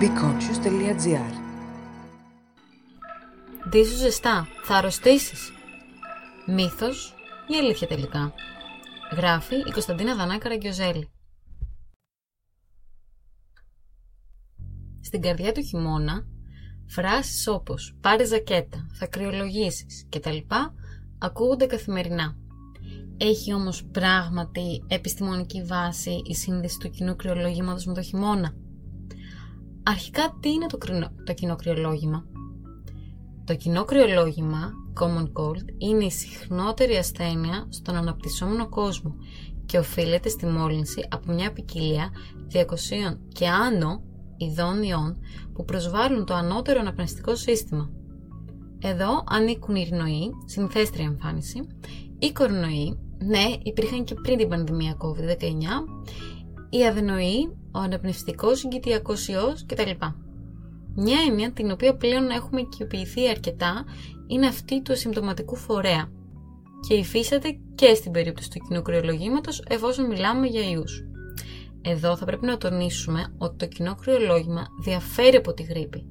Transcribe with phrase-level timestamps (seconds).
[0.00, 1.34] beconscious.gr
[3.68, 5.52] Ντύσου ζεστά, θα αρρωστήσεις.
[6.46, 7.14] Μύθος
[7.46, 8.32] ή αλήθεια τελικά.
[9.16, 11.10] Γράφει η Κωνσταντίνα Δανάκα Ραγκιοζέλη.
[15.00, 16.26] Στην καρδιά του χειμώνα,
[16.86, 20.36] φράσεις όπως «πάρε ζακέτα», «θα κρυολογήσεις» κτλ.
[21.18, 22.36] ακούγονται καθημερινά.
[23.18, 28.54] Έχει όμως πράγματι επιστημονική βάση η σύνδεση του κοινού κρυολογήματος με το χειμώνα.
[29.82, 32.24] Αρχικά τι είναι το, κρυο, το κοινό κρυολόγημα;
[33.44, 39.14] Το κοινό κρυολόγημα, common cold, είναι η συχνότερη ασθένεια στον αναπτυσσόμενο κόσμο
[39.66, 42.10] και οφείλεται στη μόλυνση από μια ποικιλία
[42.52, 42.62] 200
[43.28, 44.02] και άνω
[44.36, 45.18] ειδών ιών
[45.52, 47.90] που προσβάλλουν το ανώτερο αναπνευστικό σύστημα.
[48.78, 51.66] Εδώ ανήκουν οι ρηνοοί, συνθέστρια εμφάνιση,
[52.18, 55.44] οι κορονοοί, ναι, υπήρχαν και πριν την πανδημία COVID-19,
[56.70, 59.90] οι αδενοοί, ο αναπνευστικός συγκητιακός ιός κτλ.
[60.94, 63.84] Μια έννοια την οποία πλέον έχουμε οικειοποιηθεί αρκετά
[64.26, 66.10] είναι αυτή του ασυμπτωματικού φορέα
[66.88, 71.04] και υφίσταται και στην περίπτωση του κοινού κρυολογήματος εφόσον μιλάμε για ιούς.
[71.82, 76.04] Εδώ θα πρέπει να τονίσουμε ότι το κοινό κρυολόγημα διαφέρει από τη γρήπη.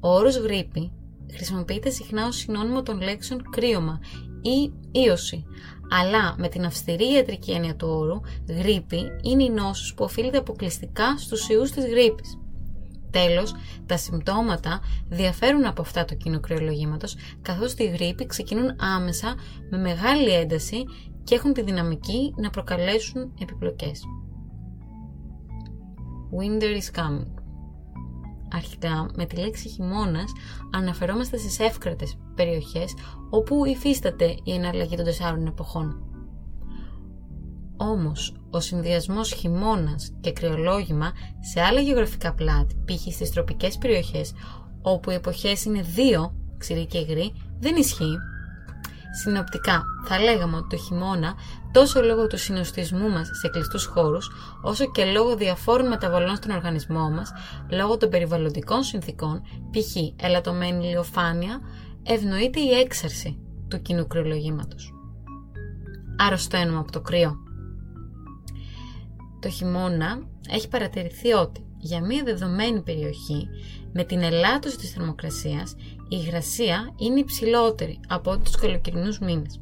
[0.00, 0.92] Ο όρος γρήπη
[1.32, 4.00] χρησιμοποιείται συχνά ως συνώνυμο των λέξεων κρύωμα
[4.42, 5.44] ή ίωση,
[5.90, 11.18] αλλά με την αυστηρή ιατρική έννοια του όρου, γρήπη είναι η νόσος που οφείλεται αποκλειστικά
[11.18, 12.38] στους ιούς της γρήπης.
[13.10, 13.54] Τέλος,
[13.86, 19.34] τα συμπτώματα διαφέρουν από αυτά του κρυολογήματος, καθώς τη γρήπη ξεκινούν άμεσα
[19.70, 20.84] με μεγάλη ένταση
[21.24, 24.02] και έχουν τη δυναμική να προκαλέσουν επιπλοκές.
[26.38, 27.37] Winter is coming.
[28.58, 30.32] Αρχικά, με τη λέξη χειμώνας
[30.70, 32.94] αναφερόμαστε στις εύκρατες περιοχές
[33.30, 36.02] όπου υφίσταται η εναλλαγή των τεσσάρων εποχών.
[37.76, 41.12] Όμως, ο συνδυασμός χειμώνας και κρυολόγημα
[41.52, 43.12] σε άλλα γεωγραφικά πλάτη, π.χ.
[43.14, 44.32] στις τροπικές περιοχές,
[44.82, 48.16] όπου οι εποχές είναι δύο, ξηρή και υγρή, δεν ισχύει.
[49.10, 51.34] Συνοπτικά, θα λέγαμε ότι το χειμώνα,
[51.72, 54.30] τόσο λόγω του συνοστισμού μας σε κλειστούς χώρους,
[54.62, 57.32] όσο και λόγω διαφόρων μεταβολών στον οργανισμό μας,
[57.70, 60.24] λόγω των περιβαλλοντικών συνθήκων, π.χ.
[60.24, 61.60] ελαττωμένη ηλιοφάνεια,
[62.02, 63.38] ευνοείται η έξαρση
[63.68, 64.92] του κοινού κρυολογήματος.
[66.16, 67.36] Αρρωσταίνουμε από το κρύο.
[69.40, 70.18] Το χειμώνα
[70.50, 73.48] έχει παρατηρηθεί ότι για μια δεδομένη περιοχή
[73.92, 75.74] με την ελάττωση της θερμοκρασίας
[76.08, 79.60] η υγρασία είναι υψηλότερη από ό,τι τους καλοκαιρινούς μήνες.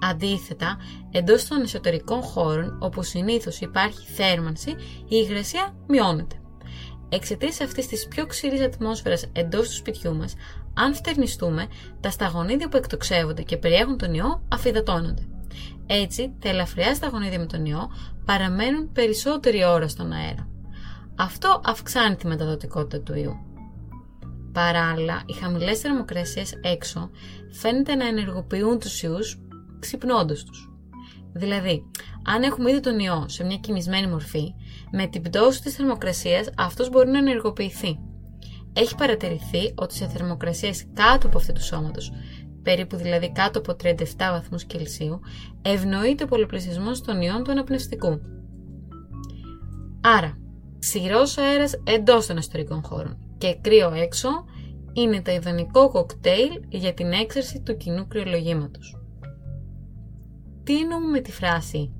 [0.00, 0.76] Αντίθετα,
[1.10, 4.70] εντός των εσωτερικών χώρων όπου συνήθως υπάρχει θέρμανση
[5.04, 6.36] η υγρασία μειώνεται.
[7.08, 10.34] Εξαιτίας αυτής της πιο ξηρής ατμόσφαιρας εντός του σπιτιού μας,
[10.74, 11.66] αν φτερνιστούμε,
[12.00, 15.26] τα σταγονίδια που εκτοξεύονται και περιέχουν τον ιό αφιδατώνονται.
[15.86, 17.90] Έτσι, τα ελαφριά σταγονίδια με τον ιό
[18.24, 20.51] παραμένουν περισσότερη ώρα στον αέρα.
[21.16, 23.36] Αυτό αυξάνει τη μεταδοτικότητα του ιού.
[24.52, 27.10] Παράλληλα, οι χαμηλές θερμοκρασίες έξω
[27.50, 29.40] φαίνεται να ενεργοποιούν τους ιούς
[29.78, 30.72] ξυπνώντας τους.
[31.32, 31.82] Δηλαδή,
[32.24, 34.54] αν έχουμε ήδη τον ιό σε μια κοιμισμένη μορφή,
[34.90, 37.98] με την πτώση της θερμοκρασίας αυτός μπορεί να ενεργοποιηθεί.
[38.72, 42.12] Έχει παρατηρηθεί ότι σε θερμοκρασίες κάτω από αυτού τους σώματος,
[42.62, 45.20] περίπου δηλαδή κάτω από 37 βαθμούς Κελσίου,
[45.62, 48.20] ευνοείται ο πολυπλησιασμός των ιών του αναπνευστικού.
[50.00, 50.38] Άρα,
[50.82, 54.28] ξηρός αέρας εντός των εσωτερικών χώρων και κρύο έξω
[54.92, 58.96] είναι το ιδανικό κοκτέιλ για την έξαρση του κοινού κρυολογήματος.
[60.64, 61.92] Τι εννοούμε με τη φράση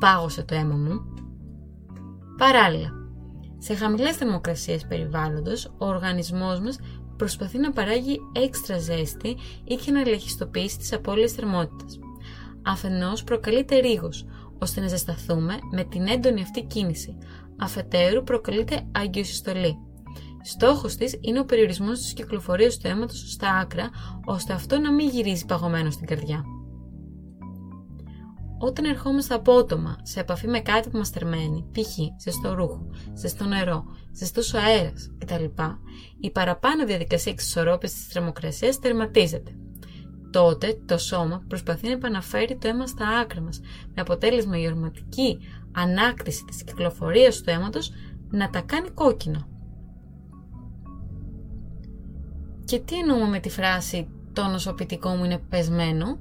[0.00, 1.00] «πάγωσε το αίμα μου»
[2.38, 2.90] Παράλληλα,
[3.58, 6.78] σε χαμηλές θερμοκρασίες περιβάλλοντος, ο οργανισμός μας
[7.16, 11.98] προσπαθεί να παράγει έξτρα ζέστη ή και να ελεγχιστοποιήσει τις απώλειες θερμότητας.
[12.62, 14.26] Αφενός προκαλείται ρίγος,
[14.58, 17.18] ώστε να ζεσταθούμε με την έντονη αυτή κίνηση.
[17.58, 19.76] Αφετέρου προκαλείται αγκιοσυστολή.
[20.42, 23.90] Στόχος της είναι ο περιορισμός της κυκλοφορίας του αίματος στα άκρα,
[24.24, 26.44] ώστε αυτό να μην γυρίζει παγωμένο στην καρδιά.
[28.60, 32.22] Όταν ερχόμαστε απότομα σε επαφή με κάτι που μας θερμαίνει, π.χ.
[32.22, 35.44] ζεστό ρούχο, ζεστό νερό, ζεστός αέρας κτλ.,
[36.20, 39.50] η παραπάνω διαδικασία εξισορρόπησης της θερμοκρασίας τερματίζεται.
[40.30, 43.60] Τότε το σώμα προσπαθεί να επαναφέρει το αίμα στα άκρα μας,
[43.94, 45.38] με αποτέλεσμα η ορματική
[45.80, 47.92] ανάκτηση της κυκλοφορίας του αίματος
[48.30, 49.48] να τα κάνει κόκκινο.
[52.64, 56.18] Και τι εννοούμε με τη φράση «το νοσοποιητικό μου είναι πεσμένο»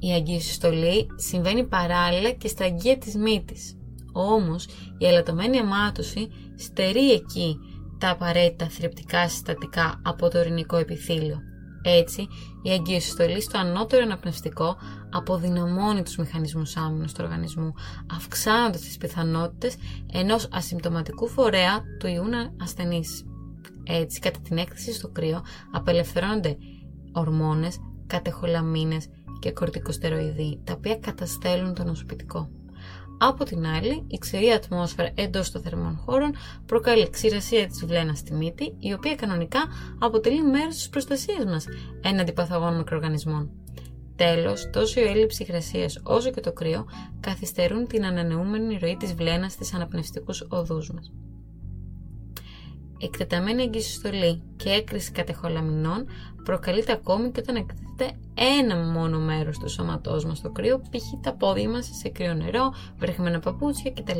[0.00, 3.76] Η αγγειοσυστολή συμβαίνει παράλληλα και στα αγγεία της μύτης.
[4.12, 4.64] Όμως,
[4.98, 7.58] η ελαττωμένη αιμάτωση στερεί εκεί
[7.98, 11.40] τα απαραίτητα θρεπτικά συστατικά από το ορεινικό επιθύλιο.
[11.82, 12.28] Έτσι,
[12.62, 14.76] η αγκιοστολή στο ανώτερο αναπνευστικό
[15.10, 17.72] αποδυναμώνει τους μηχανισμούς άμυνας του οργανισμού,
[18.14, 19.76] αυξάνοντας τις πιθανότητες
[20.12, 22.24] ενός ασυμπτωματικού φορέα του ιού
[22.62, 23.24] ασθενής.
[23.84, 26.56] Έτσι, κατά την έκθεση στο κρύο, απελευθερώνονται
[27.12, 29.08] ορμόνες, κατεχολαμίνες
[29.38, 32.48] και κορτικοστεροειδή, τα οποία καταστέλουν τον νοσοποιητικό.
[33.18, 36.34] Από την άλλη, η ξηρή ατμόσφαιρα εντός των θερμών χώρων
[36.66, 39.60] προκαλεί ξηρασία της βλένας στη μύτη, η οποία κανονικά
[39.98, 41.66] αποτελεί μέρος της προστασίας μας
[42.02, 43.50] έναντι παθογόνων μικροοργανισμών.
[44.16, 46.86] Τέλος, τόσο η έλλειψη υγρασίας όσο και το κρύο
[47.20, 51.12] καθυστερούν την ανανεούμενη ροή της βλένας στις αναπνευστικούς οδούς μας.
[53.00, 56.06] Εκτεταμένη εγκύσιστολή και έκρηση κατεχολαμινών
[56.44, 58.18] προκαλείται ακόμη και όταν εκτίθεται
[58.60, 61.20] ένα μόνο μέρος του σώματός μας στο κρύο, π.χ.
[61.22, 64.18] τα πόδια μας σε κρύο νερό, βρεχμένα παπούτσια κτλ.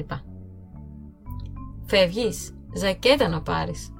[1.86, 3.92] Φεύγεις, ζακέτα να πάρεις.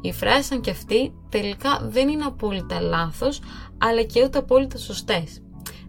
[0.00, 3.40] Οι φράσει σαν και αυτή τελικά δεν είναι απόλυτα λάθος,
[3.78, 5.42] αλλά και ούτε απόλυτα σωστές.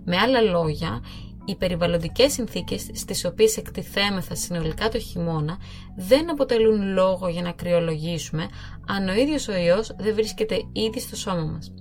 [0.06, 1.03] Με άλλα λόγια,
[1.45, 5.57] οι περιβαλλοντικές συνθήκες στις οποίες εκτιθέμεθα συνολικά το χειμώνα
[5.95, 8.47] δεν αποτελούν λόγο για να κρυολογήσουμε
[8.87, 11.73] αν ο ίδιος ο ιός δεν βρίσκεται ήδη στο σώμα μας.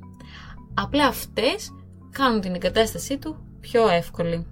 [0.74, 1.70] Απλά αυτές
[2.10, 4.46] κάνουν την εγκατάστασή του πιο εύκολη.